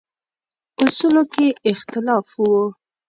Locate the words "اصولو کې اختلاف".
0.83-2.27